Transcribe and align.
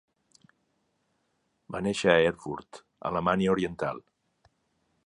Va 1.75 1.83
néixer 1.89 2.09
a 2.15 2.27
Erfurt, 2.31 2.81
Alemanya 3.13 3.57
Oriental. 3.57 4.05